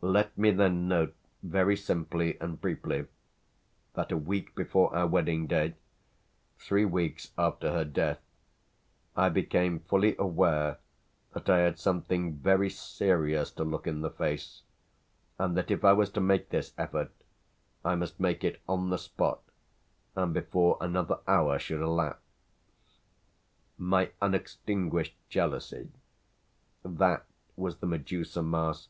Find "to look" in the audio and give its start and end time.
13.50-13.86